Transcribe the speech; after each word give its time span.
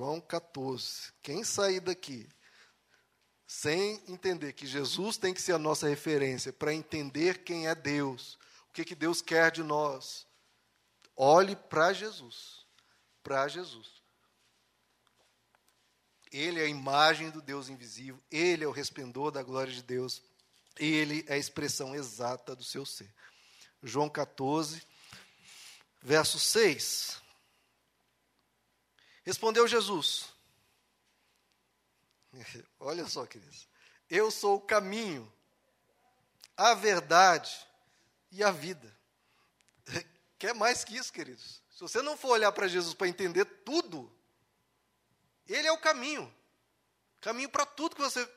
João 0.00 0.18
14. 0.18 1.12
Quem 1.22 1.44
sair 1.44 1.78
daqui 1.78 2.26
sem 3.46 4.02
entender 4.08 4.54
que 4.54 4.66
Jesus 4.66 5.18
tem 5.18 5.34
que 5.34 5.42
ser 5.42 5.52
a 5.52 5.58
nossa 5.58 5.86
referência 5.86 6.54
para 6.54 6.72
entender 6.72 7.44
quem 7.44 7.68
é 7.68 7.74
Deus, 7.74 8.38
o 8.70 8.72
que, 8.72 8.82
que 8.82 8.94
Deus 8.94 9.20
quer 9.20 9.50
de 9.50 9.62
nós, 9.62 10.26
olhe 11.14 11.54
para 11.54 11.92
Jesus. 11.92 12.64
Para 13.22 13.46
Jesus. 13.46 14.02
Ele 16.32 16.60
é 16.60 16.64
a 16.64 16.68
imagem 16.68 17.28
do 17.28 17.42
Deus 17.42 17.68
invisível, 17.68 18.18
ele 18.30 18.64
é 18.64 18.66
o 18.66 18.72
resplendor 18.72 19.30
da 19.30 19.42
glória 19.42 19.70
de 19.70 19.82
Deus, 19.82 20.22
ele 20.78 21.26
é 21.28 21.34
a 21.34 21.38
expressão 21.38 21.94
exata 21.94 22.56
do 22.56 22.64
seu 22.64 22.86
ser. 22.86 23.14
João 23.82 24.08
14, 24.08 24.82
verso 26.02 26.38
6. 26.38 27.19
Respondeu 29.22 29.68
Jesus: 29.68 30.28
Olha 32.78 33.06
só, 33.06 33.26
queridos. 33.26 33.68
Eu 34.08 34.30
sou 34.30 34.56
o 34.56 34.60
caminho, 34.60 35.32
a 36.56 36.74
verdade 36.74 37.66
e 38.30 38.42
a 38.42 38.50
vida. 38.50 38.94
Quer 40.38 40.54
mais 40.54 40.84
que 40.84 40.96
isso, 40.96 41.12
queridos? 41.12 41.62
Se 41.70 41.80
você 41.80 42.02
não 42.02 42.16
for 42.16 42.30
olhar 42.30 42.52
para 42.52 42.68
Jesus 42.68 42.94
para 42.94 43.08
entender 43.08 43.44
tudo, 43.44 44.12
ele 45.46 45.66
é 45.66 45.72
o 45.72 45.78
caminho. 45.78 46.32
Caminho 47.20 47.48
para 47.48 47.66
tudo 47.66 47.96
que 47.96 48.02
você. 48.02 48.28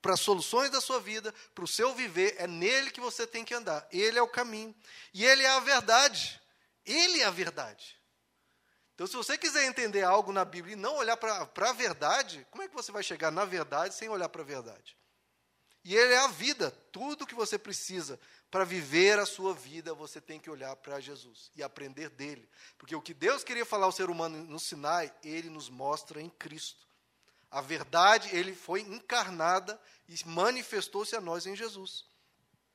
Para 0.00 0.14
as 0.14 0.20
soluções 0.20 0.70
da 0.70 0.80
sua 0.80 0.98
vida, 0.98 1.32
para 1.54 1.64
o 1.64 1.68
seu 1.68 1.94
viver, 1.94 2.34
é 2.38 2.46
nele 2.46 2.90
que 2.90 3.00
você 3.00 3.24
tem 3.24 3.44
que 3.44 3.54
andar. 3.54 3.86
Ele 3.92 4.18
é 4.18 4.22
o 4.22 4.28
caminho. 4.28 4.74
E 5.14 5.24
ele 5.24 5.44
é 5.44 5.50
a 5.50 5.60
verdade. 5.60 6.40
Ele 6.84 7.20
é 7.20 7.24
a 7.24 7.30
verdade. 7.30 7.96
Então, 8.94 9.06
se 9.06 9.16
você 9.16 9.38
quiser 9.38 9.64
entender 9.64 10.02
algo 10.02 10.32
na 10.32 10.44
Bíblia 10.44 10.74
e 10.74 10.76
não 10.76 10.96
olhar 10.96 11.16
para 11.16 11.48
a 11.56 11.72
verdade, 11.72 12.46
como 12.50 12.62
é 12.62 12.68
que 12.68 12.74
você 12.74 12.92
vai 12.92 13.02
chegar 13.02 13.30
na 13.30 13.44
verdade 13.44 13.94
sem 13.94 14.08
olhar 14.08 14.28
para 14.28 14.42
a 14.42 14.44
verdade? 14.44 14.96
E 15.84 15.96
ele 15.96 16.12
é 16.12 16.18
a 16.18 16.28
vida. 16.28 16.70
Tudo 16.92 17.26
que 17.26 17.34
você 17.34 17.58
precisa 17.58 18.20
para 18.50 18.64
viver 18.64 19.18
a 19.18 19.26
sua 19.26 19.52
vida, 19.54 19.94
você 19.94 20.20
tem 20.20 20.38
que 20.38 20.50
olhar 20.50 20.76
para 20.76 21.00
Jesus 21.00 21.50
e 21.56 21.62
aprender 21.62 22.10
dele. 22.10 22.48
Porque 22.78 22.94
o 22.94 23.02
que 23.02 23.14
Deus 23.14 23.42
queria 23.42 23.64
falar 23.64 23.86
ao 23.86 23.92
ser 23.92 24.08
humano 24.08 24.44
no 24.44 24.60
Sinai, 24.60 25.12
ele 25.24 25.50
nos 25.50 25.68
mostra 25.68 26.20
em 26.20 26.28
Cristo. 26.28 26.86
A 27.50 27.60
verdade, 27.60 28.34
ele 28.34 28.54
foi 28.54 28.82
encarnada 28.82 29.80
e 30.08 30.16
manifestou-se 30.24 31.14
a 31.16 31.20
nós 31.20 31.46
em 31.46 31.56
Jesus. 31.56 32.06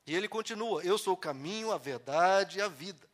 E 0.06 0.16
ele 0.16 0.28
continua: 0.28 0.84
Eu 0.84 0.97
sou 0.97 1.13
o 1.13 1.17
caminho, 1.17 1.72
a 1.72 1.78
verdade 1.78 2.59
e 2.59 2.61
a 2.61 2.67
vida. 2.67 3.08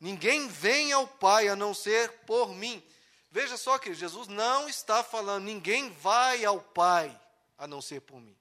Ninguém 0.00 0.48
vem 0.48 0.92
ao 0.92 1.06
Pai 1.06 1.48
a 1.48 1.54
não 1.54 1.74
ser 1.74 2.10
por 2.20 2.54
mim. 2.54 2.82
Veja 3.30 3.56
só 3.56 3.78
que 3.78 3.94
Jesus 3.94 4.26
não 4.26 4.68
está 4.68 5.04
falando, 5.04 5.44
ninguém 5.44 5.90
vai 5.90 6.44
ao 6.44 6.60
Pai 6.60 7.20
a 7.56 7.66
não 7.66 7.82
ser 7.82 8.00
por 8.00 8.20
mim. 8.20 8.36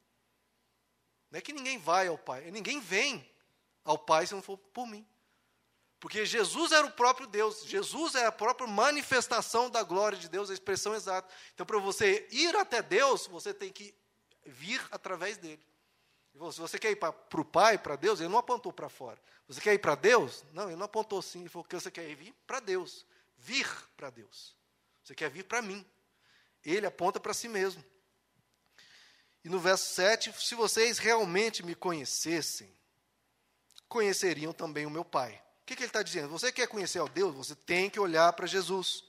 Não 1.29 1.37
é 1.37 1.41
que 1.41 1.53
ninguém 1.53 1.77
vai 1.77 2.07
ao 2.07 2.17
Pai, 2.17 2.47
é 2.47 2.51
ninguém 2.51 2.79
vem 2.79 3.29
ao 3.83 3.97
Pai 3.97 4.25
se 4.25 4.33
não 4.33 4.41
for 4.41 4.57
por 4.57 4.87
mim. 4.87 5.05
Porque 5.99 6.25
Jesus 6.25 6.71
era 6.71 6.87
o 6.87 6.91
próprio 6.91 7.27
Deus, 7.27 7.65
Jesus 7.65 8.15
é 8.15 8.25
a 8.25 8.31
própria 8.31 8.65
manifestação 8.65 9.69
da 9.69 9.83
glória 9.83 10.17
de 10.17 10.29
Deus, 10.29 10.49
a 10.49 10.53
expressão 10.53 10.95
exata. 10.95 11.31
Então, 11.53 11.65
para 11.65 11.77
você 11.77 12.25
ir 12.31 12.55
até 12.55 12.81
Deus, 12.81 13.27
você 13.27 13.53
tem 13.53 13.71
que 13.71 13.93
vir 14.45 14.81
através 14.91 15.37
dele. 15.37 15.61
Se 16.51 16.61
você 16.61 16.79
quer 16.79 16.91
ir 16.91 16.95
para 16.95 17.13
o 17.41 17.45
Pai, 17.45 17.77
para 17.77 17.97
Deus, 17.97 18.19
ele 18.19 18.29
não 18.29 18.37
apontou 18.37 18.71
para 18.71 18.87
fora. 18.87 19.19
Você 19.47 19.59
quer 19.59 19.73
ir 19.73 19.79
para 19.79 19.95
Deus? 19.95 20.45
Não, 20.53 20.67
ele 20.67 20.77
não 20.77 20.85
apontou 20.85 21.21
sim. 21.21 21.41
Ele 21.41 21.49
falou 21.49 21.65
que 21.65 21.75
você 21.75 21.91
quer 21.91 22.09
ir 22.09 22.15
vir 22.15 22.33
para 22.47 22.59
Deus. 22.59 23.05
Vir 23.37 23.67
para 23.97 24.09
Deus. 24.09 24.55
Você 25.03 25.13
quer 25.13 25.29
vir 25.29 25.43
para 25.43 25.61
mim. 25.61 25.85
Ele 26.63 26.85
aponta 26.85 27.19
para 27.19 27.33
si 27.33 27.49
mesmo. 27.49 27.83
E 29.43 29.49
no 29.49 29.59
verso 29.59 29.93
7, 29.95 30.33
se 30.39 30.55
vocês 30.55 30.97
realmente 30.97 31.63
me 31.63 31.75
conhecessem, 31.75 32.71
conheceriam 33.87 34.53
também 34.53 34.85
o 34.85 34.89
meu 34.89 35.03
Pai. 35.03 35.41
O 35.61 35.65
que, 35.65 35.75
que 35.75 35.83
ele 35.83 35.89
está 35.89 36.03
dizendo? 36.03 36.29
Você 36.29 36.51
quer 36.51 36.67
conhecer 36.67 36.99
ao 36.99 37.07
Deus, 37.07 37.35
você 37.35 37.55
tem 37.55 37.89
que 37.89 37.99
olhar 37.99 38.31
para 38.33 38.47
Jesus. 38.47 39.03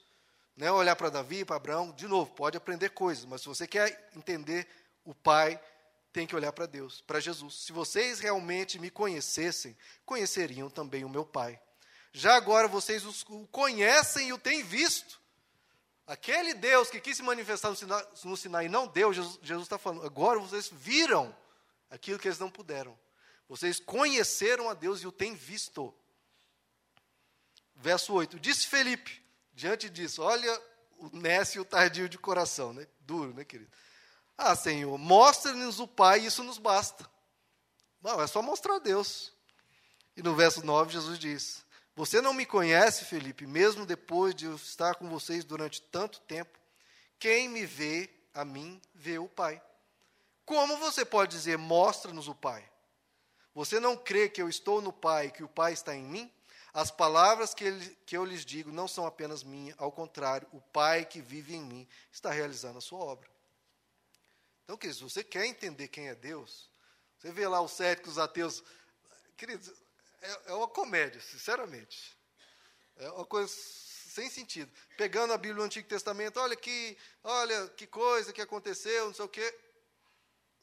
Não 0.55 0.67
é 0.67 0.71
olhar 0.71 0.95
para 0.95 1.09
Davi, 1.09 1.45
para 1.45 1.55
Abraão, 1.55 1.91
de 1.91 2.07
novo, 2.07 2.33
pode 2.33 2.57
aprender 2.57 2.89
coisas, 2.89 3.25
mas 3.25 3.41
se 3.41 3.47
você 3.47 3.65
quer 3.65 4.11
entender 4.15 4.67
o 5.03 5.13
Pai, 5.15 5.59
tem 6.11 6.27
que 6.27 6.35
olhar 6.35 6.51
para 6.51 6.65
Deus, 6.65 7.01
para 7.01 7.19
Jesus. 7.19 7.65
Se 7.65 7.71
vocês 7.71 8.19
realmente 8.19 8.79
me 8.79 8.89
conhecessem, 8.89 9.77
conheceriam 10.05 10.69
também 10.69 11.05
o 11.05 11.09
meu 11.09 11.25
Pai. 11.25 11.59
Já 12.13 12.35
agora 12.35 12.67
vocês 12.67 13.05
o 13.05 13.47
conhecem 13.47 14.29
e 14.29 14.33
o 14.33 14.37
têm 14.37 14.63
visto. 14.63 15.19
Aquele 16.05 16.53
Deus 16.53 16.89
que 16.89 16.99
quis 16.99 17.15
se 17.15 17.23
manifestar 17.23 17.69
no 17.69 17.75
Sinai, 17.75 18.07
no 18.25 18.35
Sinai 18.35 18.65
e 18.65 18.69
não 18.69 18.85
deu, 18.87 19.13
Jesus, 19.13 19.39
está 19.63 19.77
falando, 19.77 20.05
agora 20.05 20.39
vocês 20.39 20.69
viram 20.69 21.33
aquilo 21.89 22.19
que 22.19 22.27
eles 22.27 22.39
não 22.39 22.49
puderam. 22.49 22.97
Vocês 23.47 23.79
conheceram 23.79 24.69
a 24.69 24.73
Deus 24.73 25.01
e 25.01 25.07
o 25.07 25.11
têm 25.11 25.35
visto. 25.35 25.93
Verso 27.75 28.13
8: 28.13 28.39
Disse 28.39 28.67
Felipe, 28.67 29.23
diante 29.53 29.89
disso, 29.89 30.21
olha 30.21 30.61
o 30.97 31.09
nécio 31.15 31.63
tardio 31.63 32.09
de 32.09 32.17
coração, 32.17 32.73
né? 32.73 32.85
duro, 32.99 33.33
né, 33.33 33.43
querido? 33.43 33.71
Ah, 34.37 34.55
Senhor, 34.55 34.97
mostra-nos 34.97 35.79
o 35.79 35.87
Pai, 35.87 36.19
isso 36.19 36.43
nos 36.43 36.57
basta. 36.57 37.09
Não, 38.01 38.21
é 38.21 38.27
só 38.27 38.41
mostrar 38.41 38.75
a 38.75 38.79
Deus. 38.79 39.31
E 40.15 40.23
no 40.23 40.35
verso 40.35 40.65
9, 40.65 40.91
Jesus 40.91 41.19
diz: 41.19 41.63
você 41.95 42.21
não 42.21 42.33
me 42.33 42.45
conhece, 42.45 43.05
Felipe, 43.05 43.45
mesmo 43.45 43.85
depois 43.85 44.33
de 44.33 44.45
eu 44.45 44.55
estar 44.55 44.95
com 44.95 45.09
vocês 45.09 45.43
durante 45.43 45.81
tanto 45.81 46.21
tempo. 46.21 46.57
Quem 47.19 47.49
me 47.49 47.65
vê, 47.65 48.09
a 48.33 48.45
mim, 48.45 48.81
vê 48.95 49.19
o 49.19 49.27
Pai. 49.27 49.61
Como 50.45 50.77
você 50.77 51.03
pode 51.03 51.31
dizer, 51.31 51.57
mostra-nos 51.57 52.27
o 52.27 52.35
Pai? 52.35 52.67
Você 53.53 53.79
não 53.79 53.97
crê 53.97 54.29
que 54.29 54.41
eu 54.41 54.47
estou 54.47 54.81
no 54.81 54.93
Pai 54.93 55.27
e 55.27 55.31
que 55.31 55.43
o 55.43 55.49
Pai 55.49 55.73
está 55.73 55.93
em 55.93 56.03
mim? 56.03 56.31
As 56.73 56.89
palavras 56.89 57.53
que, 57.53 57.65
ele, 57.65 57.97
que 58.05 58.15
eu 58.15 58.23
lhes 58.23 58.45
digo 58.45 58.71
não 58.71 58.87
são 58.87 59.05
apenas 59.05 59.43
minhas, 59.43 59.75
ao 59.77 59.91
contrário, 59.91 60.47
o 60.53 60.61
Pai 60.61 61.03
que 61.03 61.19
vive 61.19 61.55
em 61.55 61.61
mim 61.61 61.87
está 62.09 62.31
realizando 62.31 62.77
a 62.77 62.81
sua 62.81 62.99
obra. 62.99 63.29
Então, 64.63 64.77
queridos, 64.77 65.01
você 65.01 65.23
quer 65.23 65.45
entender 65.45 65.87
quem 65.87 66.07
é 66.07 66.15
Deus, 66.15 66.69
você 67.17 67.31
vê 67.31 67.47
lá 67.47 67.61
os 67.61 67.71
céticos, 67.71 68.13
os 68.13 68.17
ateus, 68.17 68.63
queridos, 69.37 69.71
é, 70.21 70.51
é 70.51 70.53
uma 70.53 70.67
comédia, 70.67 71.21
sinceramente. 71.21 72.17
É 72.97 73.09
uma 73.11 73.25
coisa 73.25 73.51
sem 73.51 74.29
sentido. 74.29 74.71
Pegando 74.97 75.33
a 75.33 75.37
Bíblia 75.37 75.55
do 75.55 75.63
Antigo 75.63 75.87
Testamento, 75.87 76.39
olha 76.39 76.55
que, 76.55 76.97
olha 77.23 77.67
que 77.69 77.87
coisa 77.87 78.33
que 78.33 78.41
aconteceu, 78.41 79.05
não 79.05 79.13
sei 79.13 79.25
o 79.25 79.29
quê. 79.29 79.59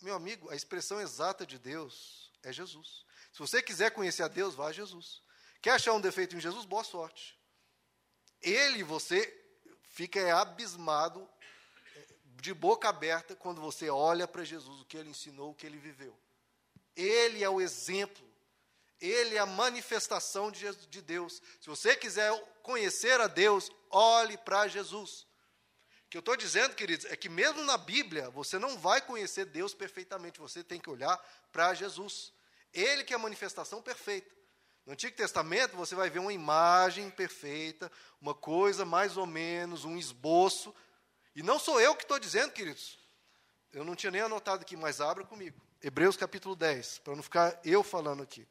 Meu 0.00 0.14
amigo, 0.14 0.48
a 0.50 0.54
expressão 0.54 1.00
exata 1.00 1.46
de 1.46 1.58
Deus 1.58 2.32
é 2.42 2.52
Jesus. 2.52 3.04
Se 3.32 3.38
você 3.38 3.62
quiser 3.62 3.90
conhecer 3.90 4.22
a 4.22 4.28
Deus, 4.28 4.54
vá 4.54 4.68
a 4.68 4.72
Jesus. 4.72 5.22
Quer 5.60 5.72
achar 5.72 5.92
um 5.92 6.00
defeito 6.00 6.36
em 6.36 6.40
Jesus? 6.40 6.64
Boa 6.64 6.84
sorte. 6.84 7.38
Ele, 8.40 8.84
você 8.84 9.34
fica 9.88 10.36
abismado, 10.40 11.20
é, 11.20 11.37
de 12.40 12.54
boca 12.54 12.88
aberta, 12.88 13.34
quando 13.36 13.60
você 13.60 13.90
olha 13.90 14.26
para 14.26 14.44
Jesus, 14.44 14.80
o 14.80 14.84
que 14.84 14.96
ele 14.96 15.10
ensinou, 15.10 15.50
o 15.50 15.54
que 15.54 15.66
ele 15.66 15.78
viveu. 15.78 16.16
Ele 16.96 17.42
é 17.42 17.48
o 17.48 17.60
exemplo 17.60 18.28
ele 19.00 19.36
é 19.36 19.38
a 19.38 19.46
manifestação 19.46 20.50
de, 20.50 20.70
de 20.88 21.00
Deus. 21.00 21.40
Se 21.60 21.68
você 21.68 21.96
quiser 21.96 22.32
conhecer 22.62 23.20
a 23.20 23.26
Deus, 23.26 23.70
olhe 23.90 24.36
para 24.36 24.66
Jesus. 24.66 25.26
O 26.06 26.10
que 26.10 26.16
eu 26.16 26.20
estou 26.20 26.36
dizendo, 26.36 26.74
queridos, 26.74 27.06
é 27.06 27.16
que 27.16 27.28
mesmo 27.28 27.62
na 27.64 27.76
Bíblia, 27.76 28.30
você 28.30 28.58
não 28.58 28.78
vai 28.78 29.00
conhecer 29.00 29.44
Deus 29.44 29.74
perfeitamente, 29.74 30.40
você 30.40 30.64
tem 30.64 30.80
que 30.80 30.90
olhar 30.90 31.16
para 31.52 31.74
Jesus. 31.74 32.32
Ele 32.72 33.04
que 33.04 33.12
é 33.12 33.16
a 33.16 33.20
manifestação 33.20 33.80
perfeita. 33.82 34.34
No 34.84 34.94
Antigo 34.94 35.14
Testamento, 35.14 35.76
você 35.76 35.94
vai 35.94 36.08
ver 36.08 36.18
uma 36.18 36.32
imagem 36.32 37.10
perfeita, 37.10 37.92
uma 38.20 38.34
coisa 38.34 38.86
mais 38.86 39.16
ou 39.18 39.26
menos, 39.26 39.84
um 39.84 39.98
esboço. 39.98 40.74
E 41.38 41.42
não 41.44 41.56
sou 41.56 41.80
eu 41.80 41.94
que 41.94 42.02
estou 42.02 42.18
dizendo, 42.18 42.50
queridos. 42.50 42.98
Eu 43.72 43.84
não 43.84 43.94
tinha 43.94 44.10
nem 44.10 44.22
anotado 44.22 44.62
aqui, 44.62 44.76
mas 44.76 45.00
abra 45.00 45.24
comigo. 45.24 45.56
Hebreus 45.80 46.16
capítulo 46.16 46.56
10, 46.56 46.98
para 46.98 47.14
não 47.14 47.22
ficar 47.22 47.60
eu 47.64 47.84
falando 47.84 48.24
aqui. 48.24 48.44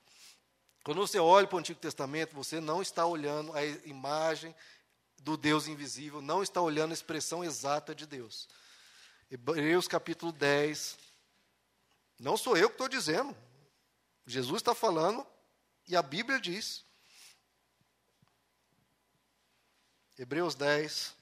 Quando 0.85 1.01
você 1.01 1.19
olha 1.19 1.45
para 1.45 1.57
o 1.57 1.59
Antigo 1.59 1.81
Testamento, 1.81 2.33
você 2.33 2.61
não 2.61 2.81
está 2.81 3.05
olhando 3.05 3.51
a 3.51 3.65
imagem 3.65 4.55
do 5.17 5.35
Deus 5.35 5.67
invisível, 5.67 6.21
não 6.21 6.41
está 6.41 6.61
olhando 6.61 6.91
a 6.91 6.93
expressão 6.93 7.43
exata 7.43 7.93
de 7.93 8.05
Deus. 8.05 8.47
Hebreus 9.29 9.85
capítulo 9.85 10.31
10. 10.31 10.97
Não 12.17 12.37
sou 12.37 12.55
eu 12.55 12.69
que 12.69 12.75
estou 12.75 12.87
dizendo. 12.87 13.35
Jesus 14.25 14.61
está 14.61 14.73
falando 14.73 15.27
e 15.89 15.93
a 15.97 16.01
Bíblia 16.01 16.39
diz. 16.39 16.85
Hebreus 20.17 20.55
10, 20.55 21.16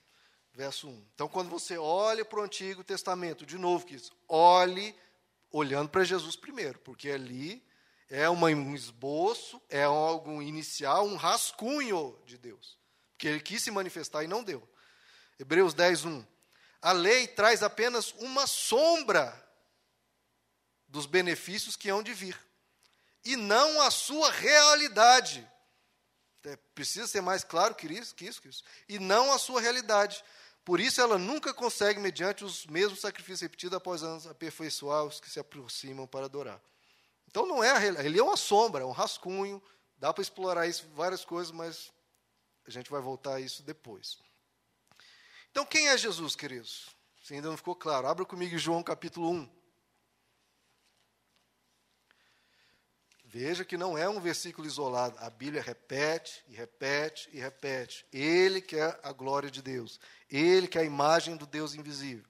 verso 0.56 0.88
1. 0.88 1.06
Então, 1.14 1.28
quando 1.28 1.50
você 1.50 1.78
olha 1.78 2.24
para 2.24 2.40
o 2.40 2.44
Antigo 2.44 2.84
Testamento, 2.84 3.46
de 3.46 3.58
novo, 3.58 3.86
olhe 4.28 4.96
olhando 5.52 5.90
para 5.90 6.04
Jesus 6.04 6.36
primeiro, 6.36 6.80
porque 6.80 7.10
ali 7.10 7.64
é 8.10 8.30
uma, 8.30 8.48
um 8.48 8.74
esboço, 8.74 9.62
é 9.70 9.84
algo 9.84 10.42
inicial, 10.42 11.06
um 11.06 11.16
rascunho 11.16 12.18
de 12.26 12.38
Deus. 12.38 12.78
Porque 13.12 13.28
ele 13.28 13.40
quis 13.40 13.64
se 13.64 13.72
manifestar 13.72 14.24
e 14.24 14.28
não 14.28 14.44
deu. 14.44 14.68
Hebreus 15.38 15.74
10, 15.74 16.06
1. 16.06 16.26
A 16.82 16.92
lei 16.92 17.28
traz 17.28 17.62
apenas 17.62 18.14
uma 18.14 18.48
sombra 18.48 19.44
dos 20.88 21.06
benefícios 21.06 21.76
que 21.76 21.90
hão 21.90 22.02
de 22.02 22.14
vir, 22.14 22.40
e 23.26 23.36
não 23.36 23.82
a 23.82 23.92
sua 23.92 24.32
realidade. 24.32 25.46
É, 26.46 26.56
precisa 26.76 27.08
ser 27.08 27.22
mais 27.22 27.44
claro 27.44 27.74
que 27.74 27.88
isso, 27.88 28.14
que 28.14 28.26
isso, 28.26 28.42
que 28.42 28.48
isso. 28.48 28.64
E 28.88 29.00
não 29.00 29.34
a 29.34 29.40
sua 29.40 29.60
realidade. 29.60 30.24
Por 30.66 30.80
isso, 30.80 31.00
ela 31.00 31.20
nunca 31.20 31.54
consegue, 31.54 32.00
mediante 32.00 32.44
os 32.44 32.66
mesmos 32.66 33.00
sacrifícios 33.00 33.42
repetidos 33.42 33.78
após 33.78 34.02
anos, 34.02 34.26
aperfeiçoar 34.26 35.06
os 35.06 35.20
que 35.20 35.30
se 35.30 35.40
aproximam 35.40 36.08
para 36.08 36.26
adorar. 36.26 36.60
Então, 37.28 37.46
não 37.46 37.64
é 37.64 37.88
ele 38.04 38.18
é 38.18 38.24
uma 38.24 38.36
sombra, 38.36 38.82
é 38.82 38.86
um 38.86 38.92
rascunho. 38.92 39.62
Dá 39.96 40.12
para 40.12 40.24
explorar 40.24 40.68
isso, 40.68 40.88
várias 40.96 41.24
coisas, 41.24 41.52
mas 41.52 41.94
a 42.66 42.72
gente 42.72 42.90
vai 42.90 43.00
voltar 43.00 43.36
a 43.36 43.40
isso 43.40 43.62
depois. 43.62 44.18
Então, 45.52 45.66
quem 45.66 45.88
é 45.88 45.98
Jesus, 45.98 46.36
queridos? 46.36 46.90
Se 47.24 47.36
ainda 47.36 47.48
não 47.48 47.58
ficou 47.58 47.76
claro, 47.76 48.08
abra 48.08 48.26
comigo 48.26 48.58
João 48.58 48.82
capítulo 48.82 49.30
1. 49.30 49.55
Veja 53.38 53.66
que 53.66 53.76
não 53.76 53.98
é 53.98 54.08
um 54.08 54.22
versículo 54.22 54.66
isolado. 54.66 55.18
A 55.20 55.30
Bíblia 55.30 55.62
repete 55.62 56.42
e 56.48 56.56
repete 56.56 57.30
e 57.34 57.38
repete. 57.38 58.06
Ele 58.10 58.62
que 58.62 58.78
é 58.78 58.98
a 59.04 59.12
glória 59.12 59.52
de 59.52 59.62
Deus. 59.62 60.00
Ele 60.30 60.70
que 60.70 60.78
é 60.78 60.82
a 60.82 60.86
imagem 60.86 61.36
do 61.36 61.46
Deus 61.46 61.74
invisível. 61.74 62.24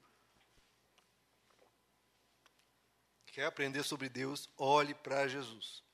Quer 3.26 3.44
aprender 3.44 3.84
sobre 3.84 4.08
Deus? 4.08 4.50
Olhe 4.58 4.96
para 4.96 5.28
Jesus. 5.28 5.84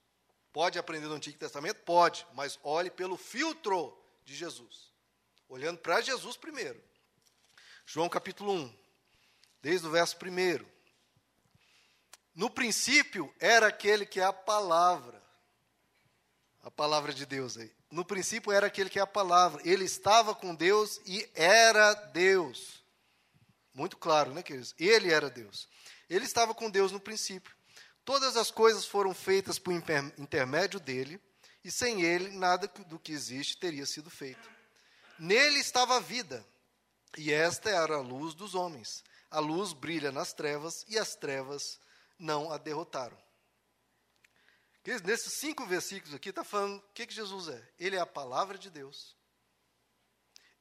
Pode 0.51 0.79
aprender 0.79 1.09
no 1.09 1.15
Antigo 1.17 1.39
Testamento? 1.39 1.83
Pode, 1.83 2.27
mas 2.33 2.59
olhe 2.63 2.91
pelo 2.91 3.19
filtro 3.19 3.95
de 4.25 4.35
Jesus. 4.35 4.95
Olhando 5.47 5.77
para 5.77 6.01
Jesus 6.01 6.39
primeiro. 6.39 6.83
João 7.85 8.09
capítulo 8.09 8.51
1, 8.51 8.79
desde 9.61 9.87
o 9.87 9.91
verso 9.91 10.17
1. 10.17 10.72
No 12.35 12.49
princípio 12.49 13.33
era 13.39 13.67
aquele 13.67 14.07
que 14.07 14.21
é 14.21 14.25
a 14.25 14.33
palavra. 14.33 15.23
A 16.63 16.71
palavra 16.71 17.13
de 17.13 17.27
Deus 17.27 17.57
aí. 17.57 17.71
No 17.91 18.05
princípio 18.05 18.53
era 18.53 18.69
aquele 18.69 18.89
que 18.89 18.99
é 18.99 19.03
a 19.03 19.07
palavra. 19.07 19.61
Ele 19.65 19.85
estava 19.85 20.35
com 20.35 20.55
Deus 20.55 21.01
e 21.05 21.29
era 21.35 21.93
Deus. 21.93 22.83
Muito 23.75 23.97
claro, 23.97 24.33
né, 24.33 24.43
queridos? 24.43 24.75
Ele 24.79 25.13
era 25.13 25.29
Deus. 25.29 25.69
Ele 26.09 26.25
estava 26.25 26.55
com 26.55 26.71
Deus 26.71 26.93
no 26.93 27.01
princípio. 27.01 27.55
Todas 28.05 28.37
as 28.37 28.51
coisas 28.51 28.85
foram 28.85 29.15
feitas 29.15 29.59
por 29.59 29.73
intermédio 29.73 30.81
dele, 30.81 31.21
e 31.65 31.71
sem 31.71 32.03
ele 32.03 32.31
nada 32.31 32.67
do 32.87 32.99
que 32.99 33.13
existe 33.13 33.57
teria 33.57 33.87
sido 33.87 34.11
feito. 34.11 34.51
Nele 35.19 35.61
estava 35.61 35.97
a 35.97 36.01
vida, 36.01 36.45
e 37.17 37.33
esta 37.33 37.71
era 37.71 37.97
a 37.97 38.01
luz 38.01 38.35
dos 38.35 38.55
homens. 38.55 39.05
A 39.31 39.39
luz 39.39 39.73
brilha 39.73 40.11
nas 40.11 40.33
trevas, 40.33 40.85
e 40.89 40.99
as 40.99 41.15
trevas 41.15 41.79
não 42.23 42.53
a 42.53 42.57
derrotaram. 42.57 43.19
Nesses 45.05 45.39
cinco 45.39 45.67
versículos 45.67 46.15
aqui 46.15 46.31
está 46.31 46.43
falando 46.43 46.79
o 46.79 46.83
que, 46.95 47.07
que 47.07 47.15
Jesus 47.15 47.49
é. 47.49 47.69
Ele 47.79 47.97
é 47.97 48.01
a 48.01 48.07
palavra 48.07 48.57
de 48.57 48.71
Deus. 48.71 49.17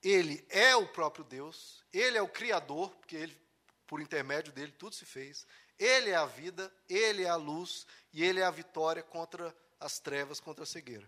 Ele 0.04 0.46
é 0.50 0.76
o 0.76 0.88
próprio 0.88 1.24
Deus. 1.24 1.84
Ele 1.94 2.18
é 2.18 2.22
o 2.22 2.28
Criador, 2.28 2.90
porque 2.98 3.16
ele, 3.16 3.40
por 3.88 4.02
intermédio 4.02 4.52
dele 4.54 4.72
tudo 4.72 4.96
se 4.96 5.06
fez. 5.06 5.46
Ele 5.78 6.10
é 6.10 6.16
a 6.16 6.26
vida, 6.26 6.72
ele 6.88 7.24
é 7.24 7.30
a 7.30 7.36
luz 7.36 7.88
e 8.14 8.24
ele 8.24 8.40
é 8.40 8.44
a 8.44 8.52
vitória 8.52 9.02
contra 9.02 9.56
as 9.80 10.00
trevas, 10.00 10.40
contra 10.40 10.64
a 10.64 10.68
cegueira. 10.68 11.08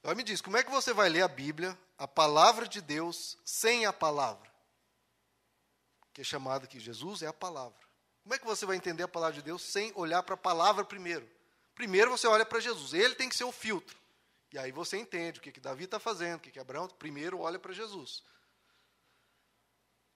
Agora 0.00 0.16
me 0.16 0.22
diz, 0.22 0.40
como 0.40 0.56
é 0.56 0.64
que 0.64 0.70
você 0.70 0.92
vai 0.92 1.08
ler 1.08 1.22
a 1.22 1.28
Bíblia, 1.28 1.78
a 1.96 2.08
palavra 2.08 2.66
de 2.68 2.80
Deus, 2.80 3.36
sem 3.44 3.86
a 3.86 3.92
palavra? 3.92 4.50
Que 6.12 6.20
é 6.20 6.24
chamado 6.24 6.64
aqui, 6.64 6.78
Jesus 6.78 7.22
é 7.22 7.26
a 7.26 7.32
palavra. 7.32 7.81
Como 8.22 8.34
é 8.34 8.38
que 8.38 8.44
você 8.44 8.64
vai 8.64 8.76
entender 8.76 9.02
a 9.02 9.08
palavra 9.08 9.34
de 9.34 9.42
Deus 9.42 9.62
sem 9.62 9.92
olhar 9.94 10.22
para 10.22 10.34
a 10.34 10.38
palavra 10.38 10.84
primeiro? 10.84 11.28
Primeiro 11.74 12.10
você 12.10 12.26
olha 12.26 12.46
para 12.46 12.60
Jesus, 12.60 12.94
ele 12.94 13.14
tem 13.14 13.28
que 13.28 13.36
ser 13.36 13.44
o 13.44 13.52
filtro. 13.52 13.96
E 14.52 14.58
aí 14.58 14.70
você 14.70 14.98
entende 14.98 15.38
o 15.38 15.42
que, 15.42 15.50
que 15.50 15.60
Davi 15.60 15.84
está 15.84 15.98
fazendo, 15.98 16.36
o 16.36 16.40
que, 16.40 16.50
que 16.50 16.60
Abraão. 16.60 16.86
Primeiro 16.86 17.40
olha 17.40 17.58
para 17.58 17.72
Jesus. 17.72 18.22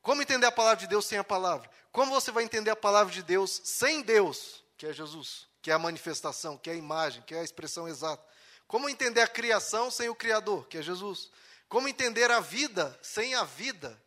Como 0.02 0.22
entender 0.22 0.46
a 0.46 0.52
palavra 0.52 0.76
de 0.76 0.86
Deus 0.86 1.06
sem 1.06 1.18
a 1.18 1.24
palavra? 1.24 1.68
Como 1.90 2.12
você 2.12 2.30
vai 2.30 2.44
entender 2.44 2.70
a 2.70 2.76
palavra 2.76 3.12
de 3.12 3.22
Deus 3.22 3.60
sem 3.64 4.02
Deus, 4.02 4.62
que 4.76 4.86
é 4.86 4.92
Jesus, 4.92 5.48
que 5.62 5.70
é 5.70 5.74
a 5.74 5.78
manifestação, 5.78 6.56
que 6.58 6.70
é 6.70 6.74
a 6.74 6.76
imagem, 6.76 7.22
que 7.22 7.34
é 7.34 7.40
a 7.40 7.42
expressão 7.42 7.88
exata? 7.88 8.24
Como 8.68 8.88
entender 8.88 9.22
a 9.22 9.28
criação 9.28 9.90
sem 9.90 10.08
o 10.08 10.14
Criador, 10.14 10.68
que 10.68 10.78
é 10.78 10.82
Jesus? 10.82 11.30
Como 11.68 11.88
entender 11.88 12.30
a 12.30 12.40
vida 12.40 12.96
sem 13.02 13.34
a 13.34 13.42
vida, 13.42 14.00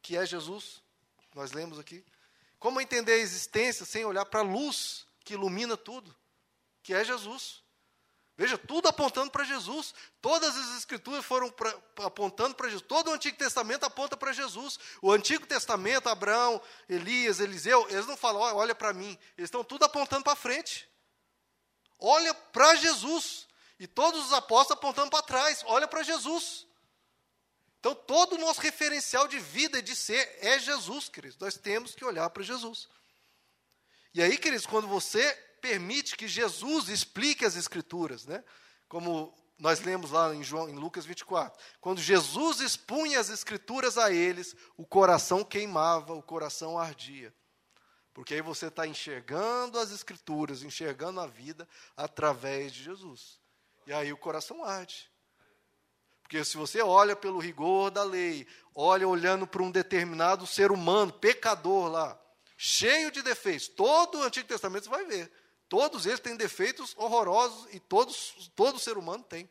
que 0.00 0.16
é 0.16 0.24
Jesus? 0.24 0.82
Nós 1.34 1.52
lemos 1.52 1.78
aqui. 1.78 2.04
Como 2.62 2.80
entender 2.80 3.14
a 3.14 3.18
existência 3.18 3.84
sem 3.84 4.04
olhar 4.04 4.24
para 4.24 4.38
a 4.38 4.44
luz 4.44 5.04
que 5.24 5.34
ilumina 5.34 5.76
tudo, 5.76 6.14
que 6.80 6.94
é 6.94 7.04
Jesus? 7.04 7.60
Veja, 8.36 8.56
tudo 8.56 8.86
apontando 8.86 9.32
para 9.32 9.42
Jesus. 9.42 9.92
Todas 10.20 10.56
as 10.56 10.78
escrituras 10.78 11.24
foram 11.24 11.50
pra, 11.50 11.76
apontando 12.04 12.54
para 12.54 12.68
Jesus. 12.68 12.86
Todo 12.86 13.10
o 13.10 13.14
Antigo 13.14 13.36
Testamento 13.36 13.82
aponta 13.82 14.16
para 14.16 14.32
Jesus. 14.32 14.78
O 15.02 15.10
Antigo 15.10 15.44
Testamento, 15.44 16.08
Abraão, 16.08 16.62
Elias, 16.88 17.40
Eliseu, 17.40 17.84
eles 17.90 18.06
não 18.06 18.16
falam, 18.16 18.40
olha 18.40 18.76
para 18.76 18.92
mim. 18.92 19.18
Eles 19.36 19.48
estão 19.48 19.64
tudo 19.64 19.84
apontando 19.84 20.22
para 20.22 20.36
frente. 20.36 20.88
Olha 21.98 22.32
para 22.32 22.76
Jesus. 22.76 23.48
E 23.76 23.88
todos 23.88 24.26
os 24.26 24.32
apóstolos 24.32 24.78
apontando 24.78 25.10
para 25.10 25.22
trás. 25.22 25.64
Olha 25.66 25.88
para 25.88 26.04
Jesus. 26.04 26.64
Então, 27.82 27.96
todo 27.96 28.36
o 28.36 28.38
nosso 28.38 28.60
referencial 28.60 29.26
de 29.26 29.40
vida 29.40 29.80
e 29.80 29.82
de 29.82 29.96
ser 29.96 30.38
é 30.38 30.56
Jesus, 30.56 31.08
queridos. 31.08 31.36
Nós 31.38 31.56
temos 31.56 31.96
que 31.96 32.04
olhar 32.04 32.30
para 32.30 32.44
Jesus. 32.44 32.88
E 34.14 34.22
aí, 34.22 34.38
queridos, 34.38 34.66
quando 34.66 34.86
você 34.86 35.34
permite 35.60 36.16
que 36.16 36.28
Jesus 36.28 36.88
explique 36.88 37.44
as 37.44 37.56
Escrituras, 37.56 38.24
né? 38.24 38.44
como 38.88 39.36
nós 39.58 39.80
lemos 39.80 40.12
lá 40.12 40.32
em, 40.32 40.44
João, 40.44 40.68
em 40.68 40.76
Lucas 40.76 41.04
24, 41.04 41.60
quando 41.80 42.00
Jesus 42.00 42.60
expunha 42.60 43.18
as 43.18 43.30
Escrituras 43.30 43.98
a 43.98 44.12
eles, 44.12 44.54
o 44.76 44.86
coração 44.86 45.42
queimava, 45.42 46.14
o 46.14 46.22
coração 46.22 46.78
ardia. 46.78 47.34
Porque 48.14 48.34
aí 48.34 48.42
você 48.42 48.66
está 48.66 48.86
enxergando 48.86 49.76
as 49.76 49.90
Escrituras, 49.90 50.62
enxergando 50.62 51.20
a 51.20 51.26
vida 51.26 51.68
através 51.96 52.72
de 52.72 52.84
Jesus. 52.84 53.40
E 53.88 53.92
aí 53.92 54.12
o 54.12 54.16
coração 54.16 54.62
arde. 54.62 55.11
Porque 56.32 56.46
se 56.46 56.56
você 56.56 56.80
olha 56.80 57.14
pelo 57.14 57.38
rigor 57.38 57.90
da 57.90 58.02
lei, 58.02 58.46
olha 58.74 59.06
olhando 59.06 59.46
para 59.46 59.62
um 59.62 59.70
determinado 59.70 60.46
ser 60.46 60.72
humano, 60.72 61.12
pecador 61.12 61.90
lá, 61.90 62.18
cheio 62.56 63.10
de 63.10 63.20
defeitos, 63.20 63.68
todo 63.68 64.16
o 64.16 64.22
Antigo 64.22 64.48
Testamento 64.48 64.84
você 64.84 64.88
vai 64.88 65.04
ver. 65.04 65.30
Todos 65.68 66.06
eles 66.06 66.20
têm 66.20 66.34
defeitos 66.34 66.94
horrorosos 66.96 67.68
e 67.74 67.78
todos, 67.78 68.50
todo 68.56 68.78
ser 68.78 68.96
humano 68.96 69.22
tem. 69.22 69.46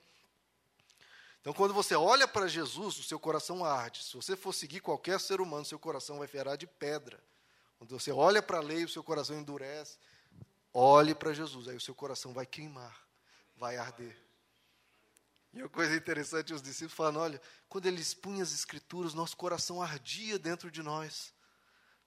Então, 1.39 1.53
quando 1.53 1.71
você 1.71 1.93
olha 1.93 2.27
para 2.27 2.47
Jesus, 2.47 2.97
o 2.97 3.03
seu 3.03 3.19
coração 3.19 3.63
arde. 3.63 4.03
Se 4.03 4.15
você 4.15 4.35
for 4.35 4.51
seguir 4.51 4.79
qualquer 4.79 5.19
ser 5.19 5.39
humano, 5.39 5.63
seu 5.63 5.77
coração 5.77 6.17
vai 6.17 6.25
virar 6.25 6.55
de 6.55 6.65
pedra. 6.65 7.23
Quando 7.77 7.91
você 7.91 8.11
olha 8.11 8.41
para 8.41 8.57
a 8.57 8.61
lei, 8.61 8.85
o 8.85 8.89
seu 8.89 9.03
coração 9.03 9.37
endurece. 9.37 9.99
Olhe 10.73 11.13
para 11.13 11.31
Jesus, 11.31 11.67
aí 11.67 11.75
o 11.75 11.81
seu 11.81 11.93
coração 11.93 12.33
vai 12.33 12.47
queimar, 12.47 13.05
vai 13.55 13.77
arder. 13.77 14.30
E 15.53 15.61
uma 15.61 15.69
coisa 15.69 15.95
interessante, 15.95 16.53
os 16.53 16.61
discípulos 16.61 16.93
falam: 16.93 17.21
olha, 17.21 17.41
quando 17.67 17.85
ele 17.85 18.01
expunha 18.01 18.43
as 18.43 18.53
escrituras, 18.53 19.13
nosso 19.13 19.35
coração 19.35 19.81
ardia 19.81 20.39
dentro 20.39 20.71
de 20.71 20.81
nós. 20.81 21.33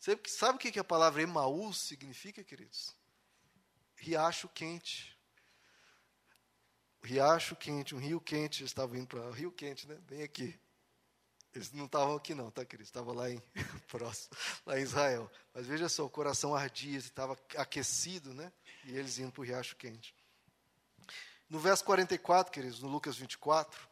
Sabe, 0.00 0.28
sabe 0.28 0.56
o 0.56 0.58
que 0.58 0.78
a 0.78 0.84
palavra 0.84 1.22
Emaús 1.22 1.78
significa, 1.78 2.44
queridos? 2.44 2.94
Riacho 3.96 4.48
quente. 4.48 5.18
Riacho 7.02 7.54
quente, 7.56 7.94
um 7.94 7.98
rio 7.98 8.20
quente, 8.20 8.62
eles 8.62 8.70
estavam 8.70 8.96
indo 8.96 9.06
para 9.06 9.30
rio 9.30 9.52
quente, 9.52 9.86
né? 9.86 9.96
Bem 10.08 10.22
aqui. 10.22 10.58
Eles 11.54 11.70
não 11.72 11.84
estavam 11.84 12.16
aqui 12.16 12.34
não, 12.34 12.50
tá, 12.50 12.64
queridos? 12.64 12.88
Estavam 12.88 13.14
lá 13.14 13.30
em 13.30 13.40
próximo, 13.88 14.36
lá 14.66 14.78
em 14.78 14.82
Israel. 14.82 15.30
Mas 15.52 15.66
veja 15.66 15.88
só, 15.88 16.04
o 16.04 16.10
coração 16.10 16.54
ardia, 16.54 16.98
estava 16.98 17.38
aquecido, 17.56 18.34
né? 18.34 18.52
E 18.84 18.96
eles 18.96 19.18
indo 19.18 19.30
para 19.30 19.40
o 19.40 19.44
riacho 19.44 19.76
quente. 19.76 20.14
No 21.48 21.58
verso 21.58 21.84
44, 21.84 22.52
queridos, 22.52 22.80
no 22.80 22.88
Lucas 22.88 23.16
24, 23.16 23.88